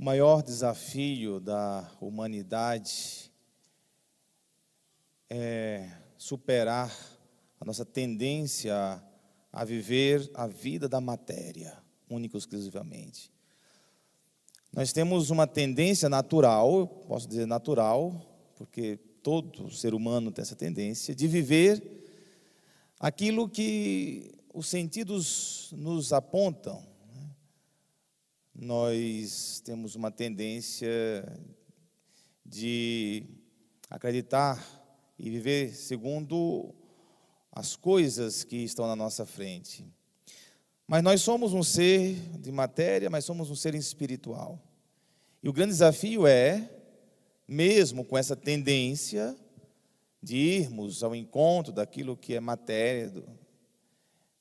O 0.00 0.02
maior 0.02 0.42
desafio 0.42 1.40
da 1.40 1.86
humanidade 2.00 3.30
é 5.28 5.90
superar 6.16 6.90
a 7.60 7.66
nossa 7.66 7.84
tendência 7.84 8.74
a 9.52 9.62
viver 9.62 10.30
a 10.32 10.46
vida 10.46 10.88
da 10.88 11.02
matéria, 11.02 11.76
única 12.08 12.34
e 12.34 12.38
exclusivamente. 12.38 13.30
Nós 14.72 14.90
temos 14.90 15.28
uma 15.28 15.46
tendência 15.46 16.08
natural, 16.08 16.86
posso 17.06 17.28
dizer 17.28 17.44
natural, 17.44 18.26
porque 18.56 18.96
todo 19.22 19.70
ser 19.70 19.92
humano 19.92 20.32
tem 20.32 20.40
essa 20.40 20.56
tendência, 20.56 21.14
de 21.14 21.28
viver 21.28 22.06
aquilo 22.98 23.46
que 23.50 24.32
os 24.54 24.66
sentidos 24.66 25.74
nos 25.76 26.10
apontam, 26.10 26.89
nós 28.62 29.62
temos 29.64 29.94
uma 29.94 30.10
tendência 30.10 31.24
de 32.44 33.24
acreditar 33.88 34.62
e 35.18 35.30
viver 35.30 35.74
segundo 35.74 36.74
as 37.50 37.74
coisas 37.74 38.44
que 38.44 38.58
estão 38.58 38.86
na 38.86 38.94
nossa 38.94 39.24
frente. 39.24 39.82
Mas 40.86 41.02
nós 41.02 41.22
somos 41.22 41.54
um 41.54 41.62
ser 41.62 42.14
de 42.38 42.52
matéria, 42.52 43.08
mas 43.08 43.24
somos 43.24 43.50
um 43.50 43.54
ser 43.54 43.74
espiritual. 43.74 44.62
E 45.42 45.48
o 45.48 45.54
grande 45.54 45.72
desafio 45.72 46.26
é, 46.26 46.70
mesmo 47.48 48.04
com 48.04 48.18
essa 48.18 48.36
tendência 48.36 49.34
de 50.22 50.36
irmos 50.36 51.02
ao 51.02 51.14
encontro 51.14 51.72
daquilo 51.72 52.14
que 52.14 52.34
é 52.34 52.40
matéria, 52.40 53.10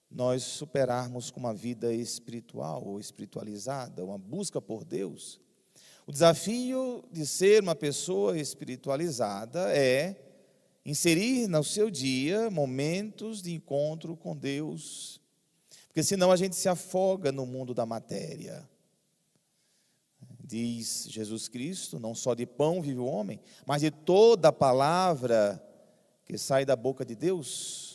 nós 0.09 0.44
superarmos 0.44 1.30
com 1.30 1.40
uma 1.40 1.54
vida 1.54 1.94
espiritual 1.94 2.84
ou 2.86 2.99
espiritualizada, 2.99 4.04
uma 4.04 4.18
busca 4.18 4.59
por 4.59 4.84
Deus. 4.84 5.40
O 6.08 6.12
desafio 6.12 7.04
de 7.12 7.26
ser 7.27 7.62
uma 7.62 7.76
pessoa 7.76 8.38
espiritualizada 8.38 9.71
é 9.71 10.20
inserir 10.84 11.48
no 11.48 11.63
seu 11.63 11.91
dia 11.91 12.49
momentos 12.49 13.43
de 13.43 13.54
encontro 13.54 14.18
com 14.18 14.35
Deus, 14.35 15.21
porque 15.87 16.02
senão 16.02 16.32
a 16.32 16.35
gente 16.35 16.55
se 16.55 16.68
afoga 16.68 17.32
no 17.32 17.46
mundo 17.46 17.74
da 17.74 17.85
matéria. 17.85 18.68
Diz 20.43 21.05
Jesus 21.10 21.48
Cristo: 21.48 21.99
não 21.99 22.15
só 22.15 22.34
de 22.34 22.48
pão 22.48 22.82
vive 22.82 22.99
o 22.99 23.05
homem, 23.05 23.40
mas 23.68 23.82
de 23.82 23.91
toda 23.91 24.52
palavra 24.52 25.63
que 26.26 26.37
sai 26.40 26.65
da 26.65 26.76
boca 26.76 27.05
de 27.05 27.15
Deus. 27.15 27.88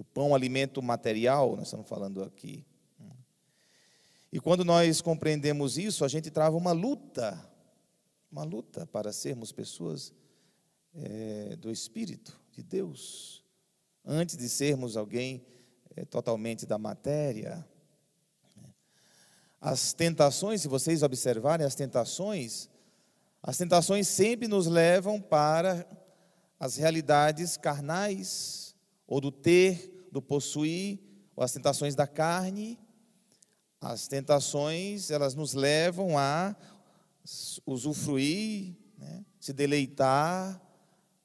O 0.00 0.04
pão, 0.04 0.34
alimento 0.34 0.80
material, 0.80 1.56
nós 1.56 1.66
estamos 1.66 1.86
falando 1.86 2.22
aqui. 2.22 2.64
E 4.32 4.40
quando 4.40 4.64
nós 4.64 5.02
compreendemos 5.02 5.76
isso, 5.76 6.06
a 6.06 6.08
gente 6.08 6.30
trava 6.30 6.56
uma 6.56 6.72
luta, 6.72 7.38
uma 8.32 8.42
luta 8.42 8.86
para 8.86 9.12
sermos 9.12 9.52
pessoas 9.52 10.10
é, 10.94 11.54
do 11.56 11.70
Espírito 11.70 12.40
de 12.50 12.62
Deus, 12.62 13.44
antes 14.02 14.38
de 14.38 14.48
sermos 14.48 14.96
alguém 14.96 15.44
é, 15.94 16.06
totalmente 16.06 16.64
da 16.64 16.78
matéria. 16.78 17.62
As 19.60 19.92
tentações, 19.92 20.62
se 20.62 20.68
vocês 20.68 21.02
observarem 21.02 21.66
as 21.66 21.74
tentações, 21.74 22.70
as 23.42 23.58
tentações 23.58 24.08
sempre 24.08 24.48
nos 24.48 24.66
levam 24.66 25.20
para 25.20 25.86
as 26.58 26.78
realidades 26.78 27.58
carnais, 27.58 28.69
ou 29.10 29.20
do 29.20 29.32
ter, 29.32 30.08
do 30.12 30.22
possuir, 30.22 31.00
ou 31.34 31.42
as 31.42 31.52
tentações 31.52 31.96
da 31.96 32.06
carne. 32.06 32.78
As 33.80 34.06
tentações, 34.06 35.10
elas 35.10 35.34
nos 35.34 35.52
levam 35.52 36.16
a 36.16 36.54
usufruir, 37.66 38.76
né, 38.96 39.24
se 39.40 39.52
deleitar 39.52 40.62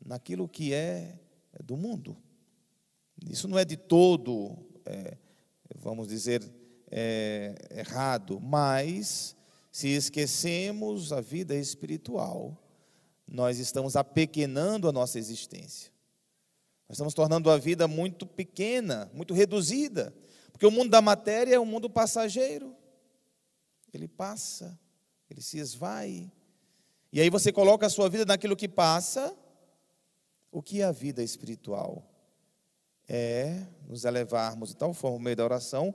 naquilo 0.04 0.50
que 0.50 0.74
é, 0.74 1.20
é 1.54 1.64
do 1.64 1.78
mundo. 1.78 2.18
Isso 3.30 3.48
não 3.48 3.60
é 3.60 3.64
de 3.64 3.78
todo, 3.78 4.58
é, 4.86 5.18
vamos 5.76 6.08
dizer, 6.08 6.42
é, 6.90 7.56
errado, 7.72 8.40
mas 8.40 9.36
se 9.72 9.90
esquecemos 9.90 11.12
a 11.12 11.22
vida 11.22 11.56
espiritual, 11.56 12.58
nós 13.28 13.60
estamos 13.60 13.96
apequenando 13.96 14.88
a 14.88 14.92
nossa 14.92 15.20
existência. 15.20 15.95
Nós 16.88 16.98
estamos 16.98 17.14
tornando 17.14 17.50
a 17.50 17.58
vida 17.58 17.88
muito 17.88 18.26
pequena, 18.26 19.10
muito 19.14 19.34
reduzida, 19.34 20.14
porque 20.52 20.66
o 20.66 20.72
mundo 20.72 20.90
da 20.90 21.02
matéria 21.02 21.56
é 21.56 21.60
um 21.60 21.66
mundo 21.66 21.90
passageiro. 21.90 22.76
Ele 23.94 24.08
passa, 24.08 24.80
ele 25.30 25.42
se 25.42 25.58
esvai. 25.58 26.32
E 27.12 27.20
aí 27.20 27.30
você 27.30 27.52
coloca 27.52 27.86
a 27.86 27.90
sua 27.90 28.10
vida 28.10 28.26
naquilo 28.26 28.56
que 28.56 28.68
passa. 28.68 29.36
O 30.52 30.62
que 30.62 30.82
é 30.82 30.86
a 30.86 30.92
vida 30.92 31.24
espiritual? 31.24 32.04
É 33.08 33.66
nos 33.88 34.06
elevarmos 34.06 34.70
de 34.70 34.76
tal 34.76 34.94
forma, 34.94 35.18
no 35.18 35.24
meio 35.24 35.36
da 35.36 35.44
oração, 35.44 35.94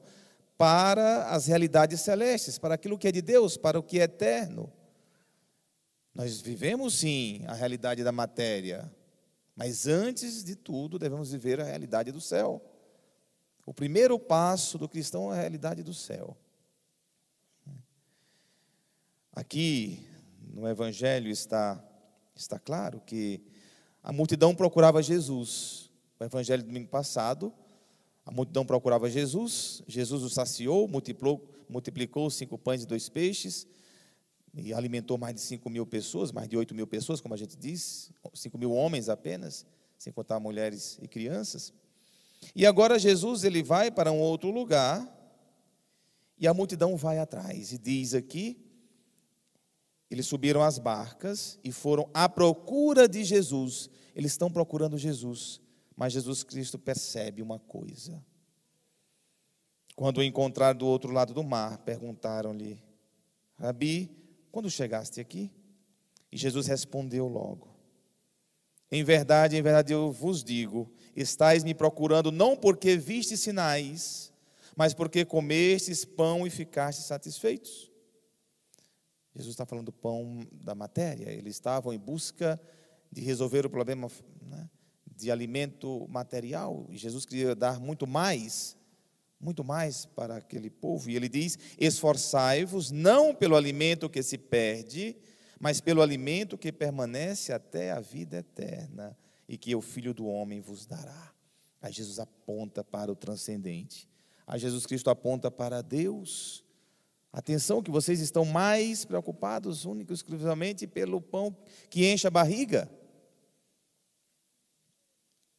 para 0.59 1.31
as 1.31 1.47
realidades 1.47 2.01
celestes, 2.01 2.59
para 2.59 2.75
aquilo 2.75 2.99
que 2.99 3.09
é 3.09 3.13
de 3.13 3.23
Deus, 3.23 3.57
para 3.57 3.79
o 3.79 3.83
que 3.83 4.01
é 4.01 4.03
eterno. 4.03 4.71
Nós 6.15 6.41
vivemos 6.41 6.99
sim 6.99 7.43
a 7.47 7.55
realidade 7.55 8.05
da 8.05 8.13
matéria, 8.13 8.91
mas 9.61 9.87
antes 9.87 10.43
de 10.43 10.57
tudo, 10.57 10.99
devemos 10.99 11.33
viver 11.33 11.61
a 11.61 11.65
realidade 11.65 12.11
do 12.11 12.19
céu. 12.19 12.65
O 13.67 13.75
primeiro 13.75 14.19
passo 14.19 14.79
do 14.79 14.89
cristão 14.89 15.31
é 15.31 15.37
a 15.37 15.41
realidade 15.43 15.83
do 15.83 15.93
céu. 15.93 16.35
Aqui 19.31 20.09
no 20.41 20.67
Evangelho 20.67 21.29
está, 21.29 21.79
está 22.35 22.59
claro 22.59 23.03
que 23.03 23.43
a 24.03 24.15
multidão 24.15 24.55
procurava 24.55 25.03
Jesus. 25.03 25.91
O 26.19 26.25
Evangelho 26.25 26.63
do 26.63 26.69
domingo 26.69 26.89
passado, 26.89 27.53
a 28.25 28.31
multidão 28.31 28.65
procurava 28.65 29.11
Jesus, 29.11 29.83
Jesus 29.87 30.23
o 30.23 30.31
saciou, 30.31 30.89
multiplicou, 30.89 31.47
multiplicou 31.69 32.31
cinco 32.31 32.57
pães 32.57 32.85
e 32.85 32.87
dois 32.87 33.11
peixes, 33.11 33.67
e 34.55 34.75
alimentou 34.75 35.17
mais 35.17 35.35
de 35.35 35.41
5 35.41 35.69
mil 35.71 35.87
pessoas, 35.87 36.33
mais 36.33 36.49
de 36.49 36.57
8 36.57 36.75
mil 36.75 36.87
pessoas, 36.87 37.21
como 37.21 37.35
a 37.35 37.37
gente 37.37 37.57
diz, 37.57 38.11
5 38.35 38.59
mil 38.59 38.73
homens 38.73 39.09
apenas, 39.09 39.65
sem 39.97 40.13
contar 40.13 40.41
mulheres 40.41 40.99
e 41.01 41.09
crianças. 41.09 41.73
E 42.55 42.67
agora 42.67 42.99
Jesus 42.99 43.45
ele 43.45 43.63
vai 43.63 43.91
para 43.91 44.11
um 44.11 44.19
outro 44.19 44.51
lugar 44.51 45.07
e 46.39 46.47
a 46.49 46.55
multidão 46.55 46.97
vai 46.97 47.19
atrás. 47.19 47.73
E 47.73 47.79
diz 47.79 48.15
aqui, 48.15 48.57
eles 50.11 50.27
subiram 50.27 50.63
as 50.63 50.79
barcas 50.79 51.59
e 51.63 51.71
foram 51.71 52.11
à 52.13 52.29
procura 52.29 53.09
de 53.09 53.23
Jesus. 53.23 53.89
Eles 54.15 54.33
estão 54.33 54.51
procurando 54.51 54.99
Jesus, 54.99 55.61
mas 55.95 56.13
Jesus 56.13 56.43
Cristo 56.43 56.79
percebe 56.79 57.43
uma 57.43 57.59
coisa. 57.59 58.25
Quando 59.95 60.19
o 60.19 60.23
encontraram 60.23 60.79
do 60.79 60.87
outro 60.87 61.13
lado 61.13 61.35
do 61.35 61.45
mar, 61.45 61.79
perguntaram-lhe: 61.79 62.83
Rabi, 63.59 64.20
quando 64.51 64.71
chegaste 64.71 65.21
aqui? 65.21 65.51
E 66.33 66.37
Jesus 66.37 66.67
respondeu 66.67 67.27
logo: 67.27 67.69
Em 68.91 69.03
verdade, 69.03 69.57
em 69.57 69.63
verdade 69.63 69.93
eu 69.93 70.13
vos 70.13 70.43
digo: 70.43 70.91
estáis 71.15 71.65
me 71.65 71.75
procurando 71.75 72.31
não 72.31 72.57
porque 72.57 72.97
viste 72.97 73.37
sinais, 73.37 74.33
mas 74.77 74.95
porque 74.95 75.25
comestes 75.25 76.05
pão 76.05 76.47
e 76.47 76.51
ficastes 76.51 77.07
satisfeitos. 77.07 77.91
Jesus 79.35 79.55
está 79.55 79.65
falando 79.65 79.87
do 79.87 79.93
pão 79.93 80.47
da 80.53 80.75
matéria, 80.75 81.31
eles 81.31 81.55
estavam 81.55 81.93
em 81.93 81.99
busca 81.99 82.61
de 83.13 83.21
resolver 83.21 83.65
o 83.65 83.71
problema 83.71 84.11
né, 84.43 84.69
de 85.07 85.31
alimento 85.31 86.07
material, 86.09 86.87
e 86.91 86.97
Jesus 86.97 87.25
queria 87.25 87.55
dar 87.55 87.79
muito 87.79 88.07
mais 88.07 88.77
muito 89.41 89.65
mais 89.65 90.05
para 90.05 90.37
aquele 90.37 90.69
povo. 90.69 91.09
E 91.09 91.17
ele 91.17 91.29
diz: 91.29 91.59
Esforçai-vos 91.79 92.91
não 92.91 93.35
pelo 93.35 93.57
alimento 93.57 94.11
que 94.11 94.23
se 94.23 94.37
perde, 94.37 95.17
mas 95.59 95.81
pelo 95.81 96.03
alimento 96.03 96.59
que 96.59 96.71
permanece 96.71 97.53
até 97.53 97.91
a 97.91 98.01
vida 98.01 98.39
eterna 98.39 99.17
e 99.49 99.57
que 99.57 99.75
o 99.75 99.81
Filho 99.81 100.13
do 100.13 100.27
Homem 100.27 100.61
vos 100.61 100.87
dará. 100.87 101.33
Aí 101.81 101.93
Jesus 101.93 102.19
aponta 102.19 102.85
para 102.85 103.11
o 103.11 103.17
transcendente. 103.17 104.09
Aí 104.47 104.61
Jesus 104.61 104.85
Cristo 104.85 105.09
aponta 105.09 105.51
para 105.51 105.81
Deus. 105.81 106.65
Atenção 107.33 107.83
que 107.83 107.91
vocês 107.91 108.21
estão 108.21 108.45
mais 108.45 109.05
preocupados 109.05 109.85
única 109.85 110.13
e 110.13 110.15
exclusivamente 110.15 110.87
pelo 110.87 111.21
pão 111.21 111.57
que 111.89 112.11
enche 112.11 112.27
a 112.27 112.31
barriga. 112.31 112.91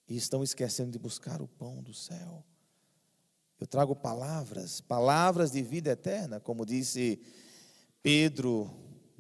E 0.08 0.16
estão 0.18 0.44
esquecendo 0.44 0.92
de 0.92 1.00
buscar 1.00 1.42
o 1.42 1.48
pão 1.48 1.82
do 1.82 1.94
céu. 1.94 2.46
Eu 3.62 3.68
trago 3.68 3.96
palavras, 3.96 4.82
palavras 4.82 5.52
de 5.52 5.62
vida 5.62 5.92
eterna, 5.92 6.40
como 6.40 6.66
disse 6.66 7.22
Pedro 8.02 8.68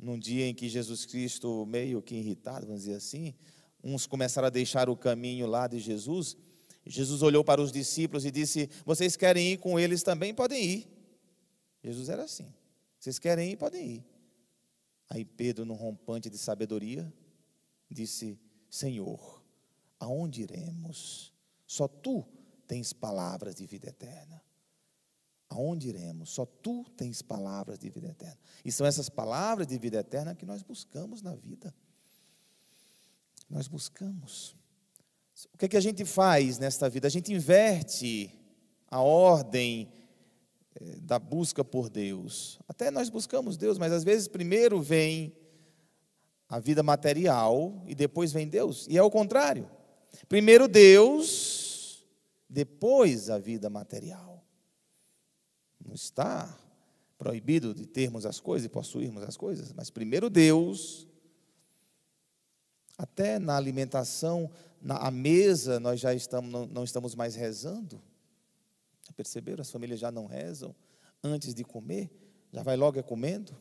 num 0.01 0.17
dia 0.17 0.47
em 0.47 0.53
que 0.55 0.67
Jesus 0.67 1.05
Cristo, 1.05 1.63
meio 1.67 2.01
que 2.01 2.15
irritado, 2.15 2.65
vamos 2.65 2.81
dizer 2.81 2.95
assim, 2.95 3.35
uns 3.83 4.07
começaram 4.07 4.47
a 4.47 4.49
deixar 4.49 4.89
o 4.89 4.97
caminho 4.97 5.45
lá 5.45 5.67
de 5.67 5.77
Jesus. 5.77 6.35
Jesus 6.83 7.21
olhou 7.21 7.43
para 7.43 7.61
os 7.61 7.71
discípulos 7.71 8.25
e 8.25 8.31
disse: 8.31 8.67
Vocês 8.83 9.15
querem 9.15 9.51
ir 9.51 9.57
com 9.59 9.79
eles 9.79 10.01
também? 10.01 10.33
Podem 10.33 10.65
ir. 10.65 10.87
Jesus 11.83 12.09
era 12.09 12.23
assim: 12.23 12.51
Vocês 12.99 13.19
querem 13.19 13.51
ir? 13.51 13.57
Podem 13.57 13.97
ir. 13.97 14.05
Aí 15.07 15.23
Pedro, 15.23 15.65
num 15.65 15.75
rompante 15.75 16.31
de 16.31 16.39
sabedoria, 16.39 17.13
disse: 17.87 18.39
Senhor, 18.71 19.43
aonde 19.99 20.41
iremos? 20.41 21.31
Só 21.67 21.87
tu 21.87 22.25
tens 22.71 22.93
palavras 22.93 23.53
de 23.53 23.65
vida 23.65 23.89
eterna. 23.89 24.41
Aonde 25.49 25.89
iremos? 25.89 26.29
Só 26.29 26.45
tu 26.45 26.85
tens 26.95 27.21
palavras 27.21 27.77
de 27.77 27.89
vida 27.89 28.07
eterna. 28.07 28.39
E 28.63 28.71
são 28.71 28.87
essas 28.87 29.09
palavras 29.09 29.67
de 29.67 29.77
vida 29.77 29.97
eterna 29.97 30.33
que 30.33 30.45
nós 30.45 30.63
buscamos 30.63 31.21
na 31.21 31.35
vida. 31.35 31.75
Nós 33.49 33.67
buscamos. 33.67 34.55
O 35.53 35.57
que, 35.57 35.65
é 35.65 35.67
que 35.67 35.75
a 35.75 35.81
gente 35.81 36.05
faz 36.05 36.59
nesta 36.59 36.89
vida? 36.89 37.07
A 37.07 37.11
gente 37.11 37.33
inverte 37.33 38.31
a 38.87 39.01
ordem 39.01 39.91
eh, 40.79 40.95
da 41.01 41.19
busca 41.19 41.65
por 41.65 41.89
Deus. 41.89 42.57
Até 42.69 42.89
nós 42.89 43.09
buscamos 43.09 43.57
Deus, 43.57 43.77
mas 43.77 43.91
às 43.91 44.05
vezes 44.05 44.29
primeiro 44.29 44.81
vem 44.81 45.35
a 46.47 46.57
vida 46.57 46.81
material 46.81 47.83
e 47.85 47.93
depois 47.93 48.31
vem 48.31 48.47
Deus. 48.47 48.87
E 48.89 48.97
é 48.97 49.03
o 49.03 49.11
contrário. 49.11 49.69
Primeiro 50.29 50.69
Deus, 50.69 51.60
depois 52.51 53.29
a 53.29 53.39
vida 53.39 53.69
material. 53.69 54.45
Não 55.79 55.95
está 55.95 56.59
proibido 57.17 57.73
de 57.73 57.85
termos 57.85 58.25
as 58.25 58.39
coisas 58.39 58.65
e 58.65 58.69
possuirmos 58.69 59.23
as 59.23 59.37
coisas, 59.37 59.71
mas 59.71 59.89
primeiro 59.89 60.29
Deus, 60.29 61.07
até 62.97 63.39
na 63.39 63.55
alimentação, 63.55 64.51
na 64.81 65.09
mesa, 65.09 65.79
nós 65.79 65.99
já 65.99 66.13
estamos, 66.13 66.51
não, 66.51 66.65
não 66.65 66.83
estamos 66.83 67.15
mais 67.15 67.35
rezando. 67.35 68.01
Perceberam? 69.15 69.61
As 69.61 69.71
famílias 69.71 69.99
já 69.99 70.11
não 70.11 70.25
rezam 70.25 70.75
antes 71.23 71.53
de 71.53 71.63
comer, 71.63 72.09
já 72.51 72.63
vai 72.63 72.75
logo 72.75 72.99
é 72.99 73.03
comendo. 73.03 73.55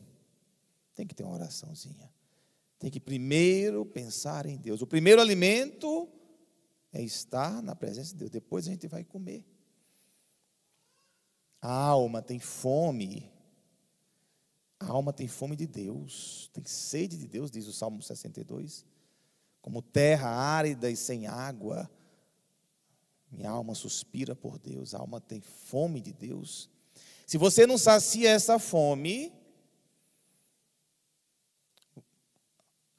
Tem 0.95 1.07
que 1.07 1.15
ter 1.15 1.23
uma 1.23 1.33
oraçãozinha. 1.33 2.11
Tem 2.79 2.89
que 2.89 2.99
primeiro 2.99 3.85
pensar 3.85 4.45
em 4.45 4.57
Deus. 4.57 4.81
O 4.81 4.87
primeiro 4.87 5.21
alimento 5.21 6.10
é 6.91 7.01
estar 7.01 7.61
na 7.61 7.75
presença 7.75 8.11
de 8.11 8.19
Deus. 8.19 8.31
Depois 8.31 8.67
a 8.67 8.71
gente 8.71 8.87
vai 8.87 9.03
comer. 9.03 9.45
A 11.61 11.71
alma 11.71 12.21
tem 12.21 12.39
fome. 12.39 13.31
A 14.79 14.87
alma 14.87 15.13
tem 15.13 15.27
fome 15.27 15.55
de 15.55 15.67
Deus, 15.67 16.49
tem 16.51 16.65
sede 16.65 17.15
de 17.15 17.27
Deus, 17.27 17.51
diz 17.51 17.67
o 17.67 17.73
Salmo 17.73 18.01
62. 18.01 18.83
Como 19.61 19.79
terra 19.79 20.27
árida 20.27 20.89
e 20.89 20.95
sem 20.95 21.27
água, 21.27 21.87
minha 23.31 23.51
alma 23.51 23.75
suspira 23.75 24.35
por 24.35 24.57
Deus, 24.57 24.95
a 24.95 24.99
alma 24.99 25.21
tem 25.21 25.39
fome 25.39 26.01
de 26.01 26.11
Deus. 26.11 26.67
Se 27.27 27.37
você 27.37 27.67
não 27.67 27.77
sacia 27.77 28.31
essa 28.31 28.57
fome, 28.57 29.31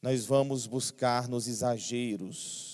nós 0.00 0.24
vamos 0.24 0.68
buscar 0.68 1.28
nos 1.28 1.48
exageros. 1.48 2.71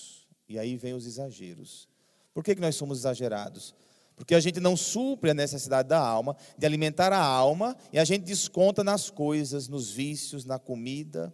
E 0.49 0.59
aí 0.59 0.75
vem 0.75 0.93
os 0.93 1.05
exageros. 1.05 1.87
Por 2.33 2.43
que, 2.43 2.55
que 2.55 2.61
nós 2.61 2.75
somos 2.75 2.97
exagerados? 2.97 3.73
Porque 4.15 4.35
a 4.35 4.39
gente 4.41 4.59
não 4.59 4.75
supre 4.75 5.29
a 5.29 5.33
necessidade 5.33 5.87
da 5.87 5.99
alma, 5.99 6.35
de 6.57 6.65
alimentar 6.65 7.13
a 7.13 7.23
alma, 7.23 7.77
e 7.93 7.99
a 7.99 8.03
gente 8.03 8.23
desconta 8.23 8.83
nas 8.83 9.09
coisas, 9.09 9.69
nos 9.69 9.91
vícios, 9.91 10.43
na 10.43 10.59
comida. 10.59 11.33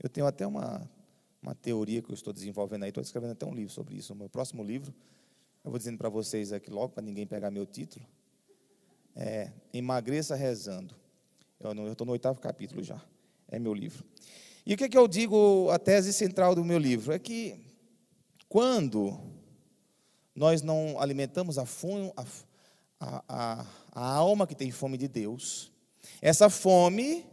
Eu 0.00 0.08
tenho 0.08 0.26
até 0.26 0.46
uma 0.46 0.88
uma 1.42 1.54
teoria 1.54 2.00
que 2.00 2.10
eu 2.10 2.14
estou 2.14 2.32
desenvolvendo 2.32 2.84
aí, 2.84 2.90
estou 2.90 3.02
escrevendo 3.02 3.32
até 3.32 3.44
um 3.44 3.52
livro 3.52 3.72
sobre 3.72 3.96
isso. 3.96 4.12
O 4.12 4.16
meu 4.16 4.28
próximo 4.28 4.62
livro, 4.62 4.94
eu 5.64 5.70
vou 5.70 5.78
dizendo 5.78 5.98
para 5.98 6.08
vocês 6.08 6.52
aqui 6.52 6.70
logo, 6.70 6.90
para 6.90 7.02
ninguém 7.02 7.26
pegar 7.26 7.50
meu 7.50 7.66
título, 7.66 8.06
é 9.16 9.50
Emagreça 9.72 10.36
Rezando. 10.36 10.94
Eu 11.58 11.92
estou 11.92 12.06
no 12.06 12.12
oitavo 12.12 12.40
capítulo 12.40 12.82
já, 12.82 13.00
é 13.48 13.58
meu 13.58 13.74
livro. 13.74 14.04
E 14.64 14.74
o 14.74 14.76
que, 14.76 14.84
é 14.84 14.88
que 14.88 14.96
eu 14.96 15.08
digo, 15.08 15.68
a 15.70 15.78
tese 15.78 16.12
central 16.12 16.54
do 16.54 16.64
meu 16.64 16.78
livro? 16.78 17.12
É 17.12 17.18
que 17.18 17.60
quando 18.52 19.18
nós 20.34 20.60
não 20.60 21.00
alimentamos 21.00 21.56
a, 21.56 21.64
fome, 21.64 22.12
a, 23.00 23.24
a, 23.26 23.66
a 23.90 24.14
alma 24.14 24.46
que 24.46 24.54
tem 24.54 24.70
fome 24.70 24.98
de 24.98 25.08
Deus, 25.08 25.72
essa 26.20 26.50
fome, 26.50 27.24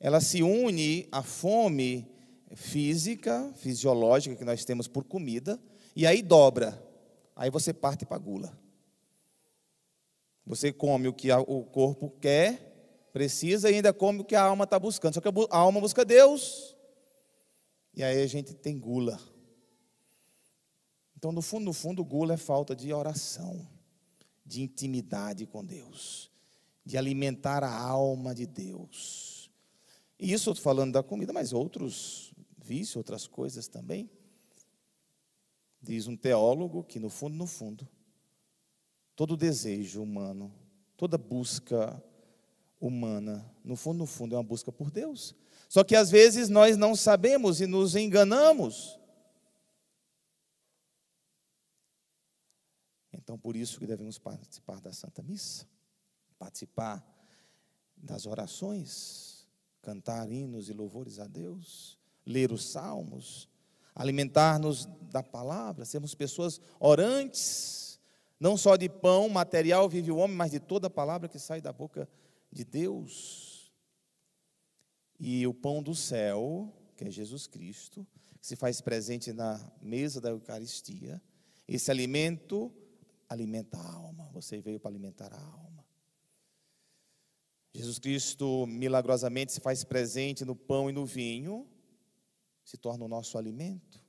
ela 0.00 0.18
se 0.18 0.42
une 0.42 1.08
à 1.12 1.22
fome 1.22 2.10
física, 2.54 3.52
fisiológica 3.56 4.34
que 4.34 4.46
nós 4.46 4.64
temos 4.64 4.88
por 4.88 5.04
comida, 5.04 5.60
e 5.94 6.06
aí 6.06 6.22
dobra. 6.22 6.82
Aí 7.36 7.50
você 7.50 7.74
parte 7.74 8.06
para 8.06 8.16
a 8.16 8.20
gula. 8.20 8.58
Você 10.46 10.72
come 10.72 11.06
o 11.06 11.12
que 11.12 11.30
o 11.30 11.64
corpo 11.64 12.08
quer, 12.18 13.10
precisa, 13.12 13.70
e 13.70 13.74
ainda 13.74 13.92
come 13.92 14.20
o 14.20 14.24
que 14.24 14.34
a 14.34 14.44
alma 14.44 14.64
está 14.64 14.78
buscando. 14.78 15.12
Só 15.12 15.20
que 15.20 15.28
a 15.28 15.58
alma 15.58 15.82
busca 15.82 16.02
Deus, 16.02 16.74
e 17.94 18.02
aí 18.02 18.22
a 18.22 18.26
gente 18.26 18.54
tem 18.54 18.78
gula. 18.78 19.20
Então, 21.16 21.32
no 21.32 21.40
fundo, 21.40 21.64
no 21.64 21.72
fundo, 21.72 22.04
gula 22.04 22.34
é 22.34 22.36
falta 22.36 22.76
de 22.76 22.92
oração, 22.92 23.66
de 24.44 24.62
intimidade 24.62 25.46
com 25.46 25.64
Deus, 25.64 26.30
de 26.84 26.98
alimentar 26.98 27.64
a 27.64 27.74
alma 27.74 28.34
de 28.34 28.46
Deus. 28.46 29.50
E 30.18 30.32
isso 30.32 30.50
eu 30.50 30.52
estou 30.52 30.62
falando 30.62 30.92
da 30.92 31.02
comida, 31.02 31.32
mas 31.32 31.52
outros 31.52 32.32
vício, 32.58 32.98
outras 32.98 33.26
coisas 33.26 33.68
também. 33.68 34.10
Diz 35.80 36.06
um 36.06 36.16
teólogo 36.16 36.84
que, 36.84 36.98
no 36.98 37.08
fundo, 37.08 37.36
no 37.36 37.46
fundo, 37.46 37.88
todo 39.14 39.36
desejo 39.36 40.02
humano, 40.02 40.52
toda 40.96 41.16
busca 41.16 42.02
humana, 42.80 43.50
no 43.64 43.76
fundo, 43.76 43.98
no 43.98 44.06
fundo, 44.06 44.34
é 44.34 44.38
uma 44.38 44.44
busca 44.44 44.70
por 44.70 44.90
Deus. 44.90 45.34
Só 45.68 45.82
que 45.82 45.96
às 45.96 46.10
vezes 46.10 46.48
nós 46.48 46.76
não 46.76 46.94
sabemos 46.94 47.60
e 47.60 47.66
nos 47.66 47.96
enganamos. 47.96 48.98
Então, 53.16 53.38
por 53.38 53.56
isso 53.56 53.78
que 53.78 53.86
devemos 53.86 54.18
participar 54.18 54.80
da 54.80 54.92
Santa 54.92 55.22
Missa, 55.22 55.66
participar 56.38 57.04
das 57.96 58.26
orações, 58.26 59.48
cantar 59.82 60.30
hinos 60.30 60.68
e 60.68 60.72
louvores 60.72 61.18
a 61.18 61.26
Deus, 61.26 61.98
ler 62.24 62.52
os 62.52 62.64
salmos, 62.64 63.48
alimentar-nos 63.94 64.86
da 65.10 65.22
palavra, 65.22 65.84
sermos 65.84 66.14
pessoas 66.14 66.60
orantes, 66.78 67.98
não 68.38 68.56
só 68.56 68.76
de 68.76 68.88
pão 68.88 69.28
material 69.28 69.88
vive 69.88 70.10
o 70.10 70.16
homem, 70.16 70.36
mas 70.36 70.50
de 70.50 70.60
toda 70.60 70.88
a 70.88 70.90
palavra 70.90 71.28
que 71.28 71.38
sai 71.38 71.60
da 71.60 71.72
boca 71.72 72.08
de 72.52 72.64
Deus. 72.64 73.72
E 75.18 75.46
o 75.46 75.54
pão 75.54 75.82
do 75.82 75.94
céu, 75.94 76.70
que 76.96 77.04
é 77.04 77.10
Jesus 77.10 77.46
Cristo, 77.46 78.06
que 78.38 78.46
se 78.46 78.56
faz 78.56 78.82
presente 78.82 79.32
na 79.32 79.58
mesa 79.80 80.20
da 80.20 80.28
Eucaristia, 80.28 81.22
esse 81.66 81.90
alimento 81.90 82.70
alimenta 83.28 83.78
a 83.78 83.92
alma. 83.92 84.28
Você 84.32 84.60
veio 84.60 84.80
para 84.80 84.90
alimentar 84.90 85.32
a 85.32 85.40
alma. 85.40 85.84
Jesus 87.74 87.98
Cristo 87.98 88.66
milagrosamente 88.66 89.52
se 89.52 89.60
faz 89.60 89.84
presente 89.84 90.44
no 90.44 90.56
pão 90.56 90.88
e 90.88 90.92
no 90.92 91.04
vinho, 91.04 91.68
se 92.64 92.76
torna 92.76 93.04
o 93.04 93.08
nosso 93.08 93.36
alimento. 93.36 94.02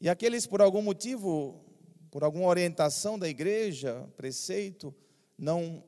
E 0.00 0.08
aqueles, 0.08 0.48
por 0.48 0.60
algum 0.60 0.82
motivo, 0.82 1.64
por 2.10 2.24
alguma 2.24 2.48
orientação 2.48 3.16
da 3.16 3.28
igreja, 3.28 4.08
preceito, 4.16 4.92
não 5.38 5.84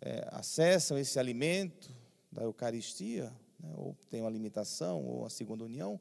é, 0.00 0.28
acessam 0.30 0.96
esse 0.96 1.18
alimento 1.18 1.92
da 2.30 2.42
Eucaristia, 2.42 3.32
né, 3.58 3.72
ou 3.76 3.96
tem 4.08 4.20
uma 4.20 4.30
limitação, 4.30 5.04
ou 5.04 5.26
a 5.26 5.30
segunda 5.30 5.64
união, 5.64 6.00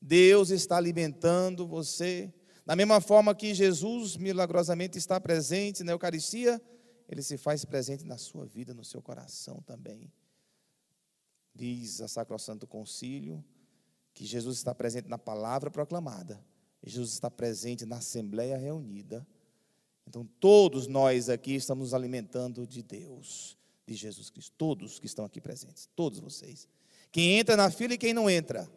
Deus 0.00 0.50
está 0.50 0.76
alimentando 0.76 1.66
você. 1.66 2.34
Da 2.64 2.74
mesma 2.74 3.00
forma 3.00 3.34
que 3.34 3.54
Jesus 3.54 4.16
milagrosamente 4.16 4.96
está 4.96 5.20
presente 5.20 5.84
na 5.84 5.92
Eucaristia, 5.92 6.60
ele 7.08 7.22
se 7.22 7.36
faz 7.36 7.64
presente 7.64 8.04
na 8.04 8.16
sua 8.16 8.46
vida, 8.46 8.72
no 8.72 8.84
seu 8.84 9.02
coração 9.02 9.62
também. 9.66 10.10
Diz 11.54 12.00
a 12.00 12.08
Sacrosanto 12.08 12.66
Concílio 12.66 13.44
que 14.14 14.24
Jesus 14.24 14.58
está 14.58 14.74
presente 14.74 15.08
na 15.08 15.18
palavra 15.18 15.70
proclamada, 15.70 16.42
Jesus 16.82 17.10
está 17.10 17.30
presente 17.30 17.84
na 17.84 17.96
assembleia 17.96 18.56
reunida. 18.56 19.26
Então, 20.06 20.24
todos 20.38 20.86
nós 20.86 21.28
aqui 21.28 21.54
estamos 21.54 21.84
nos 21.84 21.94
alimentando 21.94 22.66
de 22.66 22.82
Deus, 22.82 23.56
de 23.86 23.94
Jesus 23.94 24.30
Cristo. 24.30 24.52
Todos 24.56 24.98
que 24.98 25.06
estão 25.06 25.24
aqui 25.24 25.40
presentes, 25.40 25.88
todos 25.96 26.20
vocês. 26.20 26.68
Quem 27.10 27.38
entra 27.38 27.56
na 27.56 27.70
fila 27.70 27.94
e 27.94 27.98
quem 27.98 28.12
não 28.12 28.28
entra. 28.28 28.70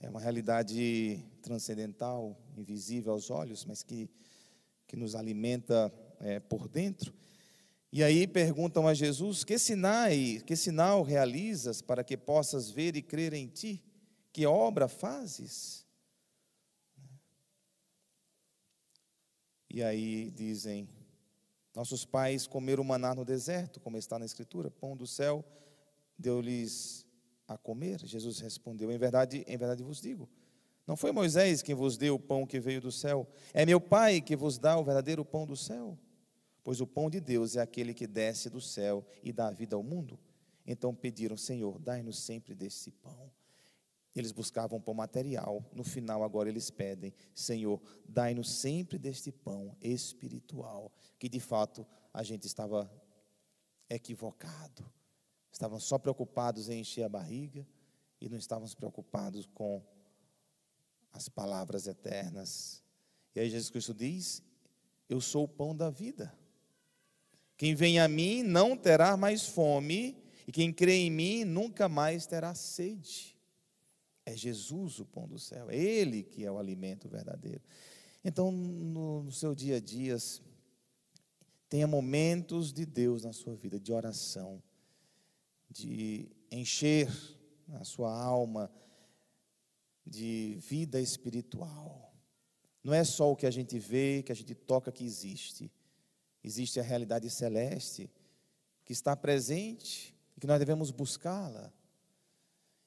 É 0.00 0.08
uma 0.08 0.20
realidade 0.20 1.22
transcendental, 1.42 2.36
invisível 2.56 3.12
aos 3.12 3.30
olhos, 3.30 3.64
mas 3.64 3.82
que, 3.82 4.10
que 4.86 4.96
nos 4.96 5.14
alimenta 5.14 5.92
é, 6.18 6.40
por 6.40 6.68
dentro. 6.68 7.14
E 7.92 8.02
aí 8.02 8.26
perguntam 8.26 8.88
a 8.88 8.94
Jesus: 8.94 9.44
Que 9.44 9.58
sinais, 9.58 10.42
que 10.42 10.56
sinal 10.56 11.02
realizas 11.02 11.82
para 11.82 12.02
que 12.02 12.16
possas 12.16 12.70
ver 12.70 12.96
e 12.96 13.02
crer 13.02 13.34
em 13.34 13.46
ti? 13.46 13.84
Que 14.32 14.46
obra 14.46 14.88
fazes? 14.88 15.86
E 19.68 19.82
aí 19.82 20.30
dizem: 20.30 20.88
Nossos 21.74 22.04
pais 22.04 22.46
comeram 22.46 22.82
maná 22.82 23.14
no 23.14 23.24
deserto, 23.24 23.78
como 23.78 23.98
está 23.98 24.18
na 24.18 24.24
Escritura, 24.24 24.70
pão 24.70 24.96
do 24.96 25.06
céu 25.06 25.44
deu-lhes 26.20 27.06
a 27.50 27.58
comer. 27.58 27.98
Jesus 28.06 28.38
respondeu: 28.38 28.92
Em 28.92 28.98
verdade, 28.98 29.44
em 29.46 29.56
verdade 29.56 29.82
vos 29.82 30.00
digo, 30.00 30.28
não 30.86 30.96
foi 30.96 31.10
Moisés 31.10 31.62
quem 31.62 31.74
vos 31.74 31.96
deu 31.96 32.14
o 32.14 32.18
pão 32.18 32.46
que 32.46 32.60
veio 32.60 32.80
do 32.80 32.92
céu, 32.92 33.28
é 33.52 33.66
meu 33.66 33.80
Pai 33.80 34.20
que 34.20 34.36
vos 34.36 34.56
dá 34.56 34.78
o 34.78 34.84
verdadeiro 34.84 35.24
pão 35.24 35.44
do 35.44 35.56
céu. 35.56 35.98
Pois 36.62 36.80
o 36.80 36.86
pão 36.86 37.10
de 37.10 37.20
Deus 37.20 37.56
é 37.56 37.60
aquele 37.60 37.92
que 37.92 38.06
desce 38.06 38.48
do 38.48 38.60
céu 38.60 39.04
e 39.22 39.32
dá 39.32 39.50
vida 39.50 39.74
ao 39.74 39.82
mundo. 39.82 40.18
Então 40.64 40.94
pediram, 40.94 41.36
Senhor, 41.36 41.78
dai-nos 41.78 42.18
sempre 42.20 42.54
desse 42.54 42.92
pão. 42.92 43.30
Eles 44.14 44.30
buscavam 44.30 44.80
pão 44.80 44.94
material, 44.94 45.64
no 45.72 45.82
final 45.82 46.22
agora 46.22 46.48
eles 46.48 46.70
pedem: 46.70 47.12
Senhor, 47.34 47.80
dai-nos 48.08 48.50
sempre 48.50 48.98
deste 48.98 49.32
pão 49.32 49.76
espiritual, 49.80 50.92
que 51.18 51.28
de 51.28 51.40
fato 51.40 51.84
a 52.12 52.22
gente 52.22 52.46
estava 52.46 52.90
equivocado. 53.88 54.84
Estavam 55.52 55.80
só 55.80 55.98
preocupados 55.98 56.68
em 56.68 56.80
encher 56.80 57.02
a 57.02 57.08
barriga 57.08 57.66
e 58.20 58.28
não 58.28 58.38
estávamos 58.38 58.74
preocupados 58.74 59.46
com 59.46 59.82
as 61.12 61.28
palavras 61.28 61.86
eternas. 61.86 62.82
E 63.34 63.40
aí 63.40 63.50
Jesus 63.50 63.70
Cristo 63.70 63.94
diz: 63.94 64.42
Eu 65.08 65.20
sou 65.20 65.44
o 65.44 65.48
pão 65.48 65.74
da 65.74 65.90
vida. 65.90 66.32
Quem 67.56 67.74
vem 67.74 67.98
a 67.98 68.08
mim 68.08 68.42
não 68.42 68.76
terá 68.76 69.16
mais 69.16 69.46
fome, 69.46 70.16
e 70.46 70.52
quem 70.52 70.72
crê 70.72 70.94
em 70.94 71.10
mim 71.10 71.44
nunca 71.44 71.88
mais 71.88 72.26
terá 72.26 72.54
sede. 72.54 73.36
É 74.24 74.36
Jesus 74.36 74.98
o 74.98 75.04
pão 75.04 75.28
do 75.28 75.38
céu, 75.38 75.70
é 75.70 75.76
Ele 75.76 76.22
que 76.22 76.44
é 76.44 76.50
o 76.50 76.58
alimento 76.58 77.08
verdadeiro. 77.08 77.62
Então, 78.24 78.50
no, 78.52 79.22
no 79.24 79.32
seu 79.32 79.54
dia 79.54 79.76
a 79.76 79.80
dia, 79.80 80.16
tenha 81.68 81.86
momentos 81.86 82.72
de 82.72 82.84
Deus 82.84 83.24
na 83.24 83.32
sua 83.32 83.54
vida, 83.54 83.78
de 83.78 83.92
oração, 83.92 84.62
de 85.70 86.28
encher 86.50 87.08
a 87.74 87.84
sua 87.84 88.12
alma 88.12 88.70
de 90.04 90.56
vida 90.60 91.00
espiritual. 91.00 92.12
Não 92.82 92.92
é 92.92 93.04
só 93.04 93.30
o 93.30 93.36
que 93.36 93.46
a 93.46 93.50
gente 93.50 93.78
vê, 93.78 94.22
que 94.22 94.32
a 94.32 94.34
gente 94.34 94.54
toca 94.54 94.90
que 94.90 95.04
existe. 95.04 95.70
Existe 96.42 96.80
a 96.80 96.82
realidade 96.82 97.28
celeste 97.30 98.10
que 98.84 98.92
está 98.92 99.14
presente 99.14 100.14
e 100.36 100.40
que 100.40 100.46
nós 100.46 100.58
devemos 100.58 100.90
buscá-la. 100.90 101.72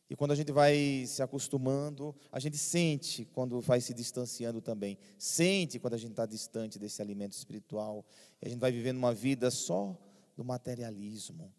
E 0.10 0.16
quando 0.16 0.32
a 0.32 0.36
gente 0.36 0.52
vai 0.52 1.06
se 1.08 1.24
acostumando, 1.24 2.16
a 2.32 2.40
gente 2.40 2.58
sente 2.58 3.26
quando 3.26 3.62
vai 3.62 3.80
se 3.80 3.94
distanciando 3.94 4.62
também. 4.62 4.98
Sente 5.18 5.80
quando 5.80 5.94
a 5.94 5.98
gente 5.98 6.12
está 6.12 6.26
distante 6.26 6.78
desse 6.78 7.02
alimento 7.02 7.34
espiritual. 7.34 8.06
E 8.42 8.48
a 8.48 8.50
gente 8.50 8.60
vai 8.60 8.72
vivendo 8.72 8.98
uma 8.98 9.14
vida 9.14 9.50
só 9.50 9.98
do 10.36 10.44
materialismo. 10.44 11.52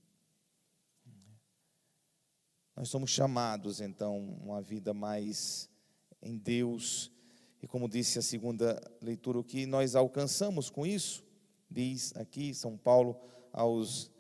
Nós 2.77 2.89
somos 2.89 3.11
chamados, 3.11 3.81
então, 3.81 4.19
uma 4.43 4.61
vida 4.61 4.93
mais 4.93 5.69
em 6.23 6.37
Deus. 6.37 7.11
E 7.63 7.67
como 7.67 7.89
disse 7.89 8.19
a 8.19 8.23
segunda 8.23 8.81
leitura, 9.01 9.39
o 9.39 9.45
que 9.45 9.67
nós 9.67 9.95
alcançamos 9.95 10.71
com 10.71 10.85
isso, 10.87 11.25
diz 11.71 12.15
aqui 12.17 12.53
São 12.55 12.77
Paulo 12.77 13.17
aos 13.53 14.11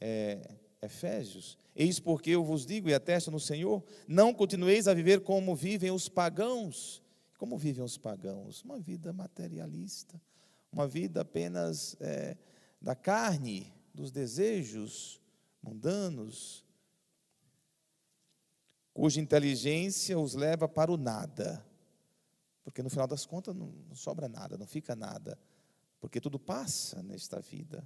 é, 0.00 0.56
Efésios, 0.82 1.58
Eis 1.74 1.98
porque 1.98 2.30
eu 2.30 2.44
vos 2.44 2.66
digo 2.66 2.88
e 2.88 2.94
atesto 2.94 3.30
no 3.30 3.40
Senhor: 3.40 3.82
não 4.06 4.34
continueis 4.34 4.88
a 4.88 4.94
viver 4.94 5.20
como 5.20 5.54
vivem 5.54 5.90
os 5.90 6.08
pagãos. 6.08 7.02
Como 7.38 7.56
vivem 7.56 7.82
os 7.82 7.96
pagãos? 7.96 8.62
Uma 8.62 8.78
vida 8.78 9.14
materialista, 9.14 10.20
uma 10.70 10.86
vida 10.86 11.22
apenas 11.22 11.96
é, 11.98 12.36
da 12.82 12.94
carne, 12.94 13.72
dos 13.94 14.10
desejos 14.10 15.18
mundanos, 15.62 16.66
cuja 19.00 19.18
inteligência 19.18 20.18
os 20.18 20.34
leva 20.34 20.68
para 20.68 20.92
o 20.92 20.98
nada. 20.98 21.64
Porque 22.62 22.82
no 22.82 22.90
final 22.90 23.06
das 23.06 23.24
contas 23.24 23.56
não, 23.56 23.72
não 23.88 23.96
sobra 23.96 24.28
nada, 24.28 24.58
não 24.58 24.66
fica 24.66 24.94
nada, 24.94 25.38
porque 25.98 26.20
tudo 26.20 26.38
passa 26.38 27.02
nesta 27.02 27.40
vida. 27.40 27.82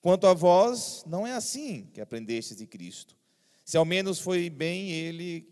Quanto 0.00 0.26
a 0.26 0.34
vós, 0.34 1.04
não 1.06 1.24
é 1.24 1.34
assim 1.34 1.86
que 1.94 2.00
aprendestes 2.00 2.56
de 2.56 2.66
Cristo. 2.66 3.16
Se 3.64 3.76
ao 3.76 3.84
menos 3.84 4.18
foi 4.18 4.50
bem 4.50 4.90
ele 4.90 5.48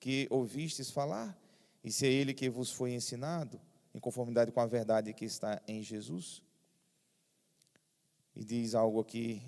que 0.00 0.26
ouvistes 0.30 0.90
falar, 0.90 1.38
e 1.84 1.92
se 1.92 2.06
é 2.06 2.10
ele 2.10 2.32
que 2.32 2.48
vos 2.48 2.70
foi 2.70 2.94
ensinado, 2.94 3.60
em 3.94 4.00
conformidade 4.00 4.50
com 4.50 4.60
a 4.60 4.66
verdade 4.66 5.12
que 5.12 5.26
está 5.26 5.60
em 5.68 5.82
Jesus. 5.82 6.42
E 8.34 8.42
diz 8.42 8.74
algo 8.74 8.98
aqui 8.98 9.42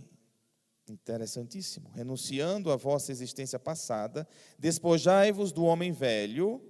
interessantíssimo: 0.91 1.91
renunciando 1.91 2.71
à 2.71 2.77
vossa 2.77 3.13
existência 3.13 3.59
passada, 3.59 4.27
despojai-vos 4.59 5.53
do 5.53 5.65
homem 5.65 5.93
velho, 5.93 6.63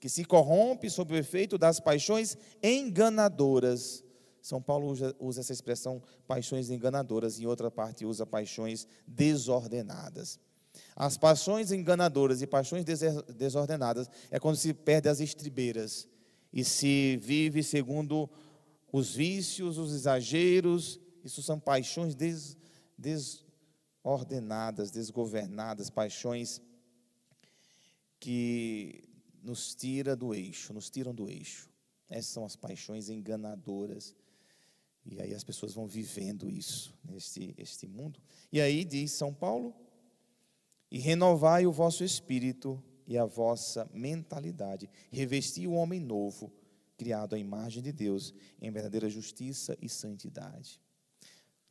que 0.00 0.08
se 0.08 0.24
corrompe 0.24 0.90
sob 0.90 1.14
o 1.14 1.16
efeito 1.16 1.56
das 1.56 1.80
paixões 1.80 2.36
enganadoras 2.62 4.04
são 4.44 4.60
Paulo 4.60 4.88
usa, 5.18 5.40
essa 5.40 5.54
expressão 5.54 6.02
paixões 6.26 6.68
enganadoras, 6.68 7.40
em 7.40 7.46
outra 7.46 7.70
parte 7.70 8.04
usa 8.04 8.26
paixões 8.26 8.86
desordenadas. 9.06 10.38
As 10.94 11.16
paixões 11.16 11.72
enganadoras 11.72 12.42
e 12.42 12.46
paixões 12.46 12.84
desordenadas 13.34 14.06
é 14.30 14.38
quando 14.38 14.56
se 14.56 14.74
perde 14.74 15.08
as 15.08 15.18
estribeiras 15.18 16.06
e 16.52 16.62
se 16.62 17.18
vive 17.22 17.62
segundo 17.62 18.28
os 18.92 19.14
vícios, 19.14 19.78
os 19.78 19.94
exageros. 19.94 21.00
Isso 21.24 21.42
são 21.42 21.58
paixões 21.58 22.14
des, 22.14 22.58
desordenadas, 24.04 24.90
desgovernadas, 24.90 25.88
paixões 25.88 26.60
que 28.20 29.02
nos 29.42 29.74
tira 29.74 30.14
do 30.14 30.34
eixo, 30.34 30.74
nos 30.74 30.90
tiram 30.90 31.14
do 31.14 31.28
eixo. 31.28 31.70
Essas 32.08 32.30
são 32.30 32.44
as 32.44 32.54
paixões 32.54 33.08
enganadoras 33.08 34.14
e 35.06 35.20
aí 35.20 35.34
as 35.34 35.42
pessoas 35.42 35.72
vão 35.72 35.86
vivendo 35.86 36.50
isso 36.50 36.94
neste 37.02 37.54
este 37.56 37.88
mundo. 37.88 38.20
E 38.52 38.60
aí 38.60 38.84
diz 38.84 39.12
São 39.12 39.32
Paulo: 39.32 39.74
e 40.90 40.98
renovai 40.98 41.66
o 41.66 41.72
vosso 41.72 42.04
espírito 42.04 42.82
e 43.06 43.16
a 43.16 43.24
vossa 43.24 43.88
mentalidade, 43.92 44.88
revesti 45.10 45.66
o 45.66 45.72
homem 45.72 46.00
novo, 46.00 46.52
criado 46.96 47.34
à 47.34 47.38
imagem 47.38 47.82
de 47.82 47.92
Deus, 47.92 48.34
em 48.60 48.70
verdadeira 48.70 49.10
justiça 49.10 49.76
e 49.80 49.88
santidade. 49.88 50.80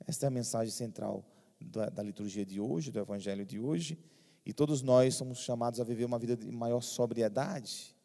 Esta 0.05 0.25
é 0.25 0.27
a 0.27 0.31
mensagem 0.31 0.71
central 0.71 1.32
da, 1.59 1.89
da 1.89 2.03
liturgia 2.03 2.45
de 2.45 2.59
hoje, 2.59 2.91
do 2.91 2.99
evangelho 2.99 3.45
de 3.45 3.59
hoje, 3.59 3.97
e 4.45 4.53
todos 4.53 4.81
nós 4.81 5.15
somos 5.15 5.39
chamados 5.39 5.79
a 5.79 5.83
viver 5.83 6.05
uma 6.05 6.19
vida 6.19 6.35
de 6.35 6.51
maior 6.51 6.81
sobriedade, 6.81 7.95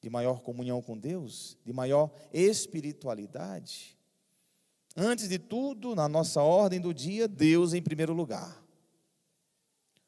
de 0.00 0.10
maior 0.10 0.42
comunhão 0.42 0.82
com 0.82 0.98
Deus, 0.98 1.56
de 1.64 1.72
maior 1.72 2.10
espiritualidade 2.32 3.96
Antes 4.96 5.28
de 5.28 5.38
tudo, 5.38 5.94
na 5.94 6.08
nossa 6.08 6.42
ordem 6.42 6.80
do 6.80 6.92
dia, 6.92 7.26
Deus 7.26 7.72
em 7.72 7.82
primeiro 7.82 8.12
lugar. 8.12 8.62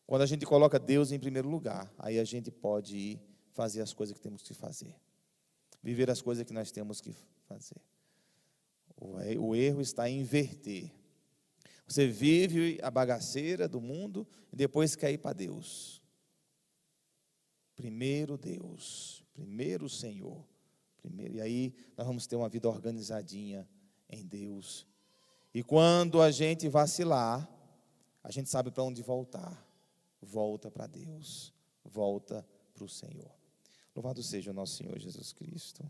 Quando 0.06 0.22
a 0.22 0.26
gente 0.26 0.44
coloca 0.44 0.78
Deus 0.78 1.10
em 1.10 1.18
primeiro 1.18 1.48
lugar, 1.48 1.90
aí 1.98 2.18
a 2.18 2.24
gente 2.24 2.50
pode 2.50 2.96
ir 2.96 3.20
fazer 3.54 3.80
as 3.80 3.94
coisas 3.94 4.14
que 4.14 4.20
temos 4.20 4.42
que 4.42 4.52
fazer. 4.52 4.94
Viver 5.82 6.10
as 6.10 6.20
coisas 6.20 6.44
que 6.44 6.52
nós 6.52 6.70
temos 6.70 7.00
que 7.00 7.14
fazer. 7.46 7.80
O 9.38 9.56
erro 9.56 9.80
está 9.80 10.08
em 10.08 10.20
inverter. 10.20 10.92
Você 11.86 12.06
vive 12.06 12.78
a 12.82 12.90
bagaceira 12.90 13.68
do 13.68 13.80
mundo 13.80 14.26
e 14.52 14.56
depois 14.56 14.96
quer 14.96 15.12
ir 15.12 15.18
para 15.18 15.34
Deus. 15.34 16.02
Primeiro 17.76 18.38
Deus, 18.38 19.22
primeiro 19.34 19.88
Senhor. 19.88 20.44
Primeiro, 20.96 21.34
e 21.34 21.40
aí 21.40 21.74
nós 21.96 22.06
vamos 22.06 22.26
ter 22.26 22.36
uma 22.36 22.48
vida 22.48 22.68
organizadinha 22.68 23.68
em 24.08 24.24
Deus. 24.24 24.86
E 25.52 25.62
quando 25.62 26.22
a 26.22 26.30
gente 26.30 26.68
vacilar, 26.68 27.48
a 28.22 28.30
gente 28.30 28.48
sabe 28.48 28.70
para 28.70 28.82
onde 28.82 29.02
voltar. 29.02 29.62
Volta 30.22 30.70
para 30.70 30.86
Deus, 30.86 31.52
volta 31.84 32.46
para 32.72 32.84
o 32.84 32.88
Senhor. 32.88 33.30
Louvado 33.94 34.22
seja 34.22 34.50
o 34.50 34.54
nosso 34.54 34.76
Senhor 34.76 34.98
Jesus 34.98 35.32
Cristo. 35.32 35.88